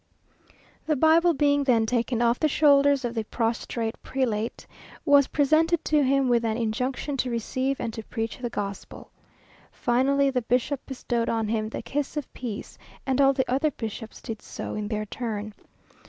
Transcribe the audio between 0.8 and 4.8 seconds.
The Bible being then taken off the shoulders of the prostrate prelate,